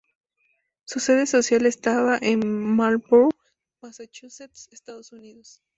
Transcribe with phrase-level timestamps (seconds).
[0.83, 3.35] Su sede social estaba en Marlborough,
[3.83, 5.61] Massachusetts, Estados Unidos.